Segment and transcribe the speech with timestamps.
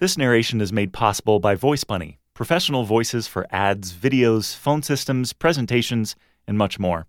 [0.00, 5.32] This narration is made possible by Voice Bunny, professional voices for ads, videos, phone systems,
[5.32, 6.14] presentations,
[6.46, 7.08] and much more.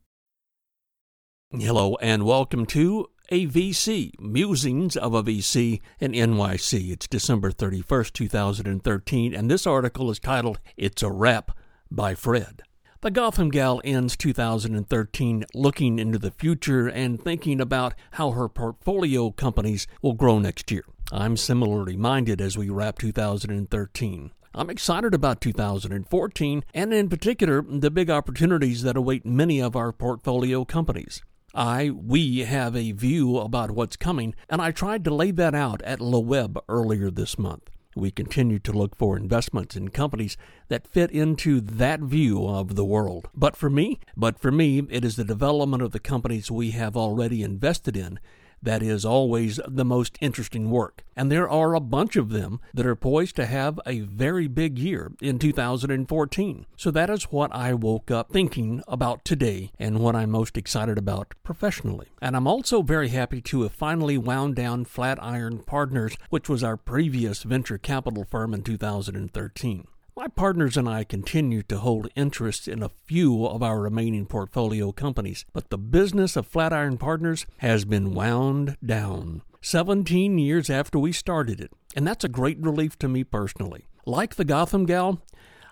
[1.52, 6.90] Hello, and welcome to AVC, Musings of a VC in NYC.
[6.90, 11.56] It's December 31st, 2013, and this article is titled It's a Wrap
[11.92, 12.64] by Fred.
[13.02, 19.30] The Gotham Gal ends 2013 looking into the future and thinking about how her portfolio
[19.30, 20.86] companies will grow next year.
[21.12, 24.32] I'm similarly minded as we wrap 2013.
[24.54, 29.92] I'm excited about 2014 and, in particular, the big opportunities that await many of our
[29.92, 31.24] portfolio companies.
[31.56, 35.82] I, we have a view about what's coming, and I tried to lay that out
[35.82, 37.70] at LeWeb earlier this month.
[37.96, 40.38] We continue to look for investments in companies
[40.68, 43.30] that fit into that view of the world.
[43.34, 46.96] But for me, but for me, it is the development of the companies we have
[46.96, 48.20] already invested in
[48.62, 51.04] that is always the most interesting work.
[51.16, 54.80] And there are a bunch of them that are poised to have a very big
[54.80, 56.66] year in 2014.
[56.78, 60.98] So that is what I woke up thinking about today and what I'm most excited
[60.98, 62.08] about professionally.
[62.22, 66.78] And I'm also very happy to have finally wound down Flatiron Partners, which was our
[66.78, 69.88] previous venture capital firm in 2013.
[70.20, 74.92] My partners and I continue to hold interests in a few of our remaining portfolio
[74.92, 79.44] companies, but the business of Flatiron Partners has been wound down.
[79.62, 83.86] 17 years after we started it, and that's a great relief to me personally.
[84.06, 85.22] Like the Gotham gal,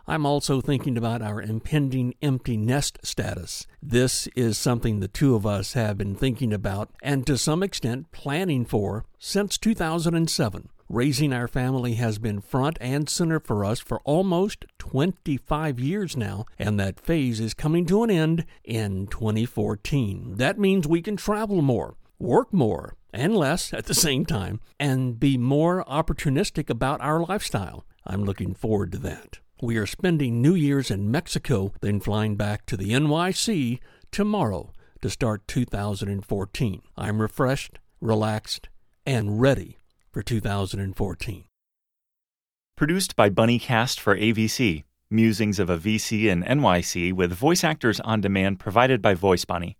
[0.08, 3.68] I'm also thinking about our impending empty nest status.
[3.84, 8.14] This is something the two of us have been thinking about and to some extent
[8.14, 10.70] planning for since 2007.
[10.90, 16.46] Raising our family has been front and center for us for almost 25 years now,
[16.58, 20.36] and that phase is coming to an end in 2014.
[20.38, 25.20] That means we can travel more, work more, and less at the same time, and
[25.20, 27.86] be more opportunistic about our lifestyle.
[28.06, 29.40] I'm looking forward to that.
[29.62, 33.80] We are spending New Year's in Mexico, then flying back to the NYC
[34.10, 36.82] tomorrow to start 2014.
[36.96, 38.70] I'm refreshed, relaxed,
[39.06, 39.78] and ready
[40.18, 41.44] for 2014.
[42.76, 48.00] Produced by Bunny Cast for AVC, Musings of a VC in NYC with voice actors
[48.00, 49.78] on demand provided by Voice Bunny.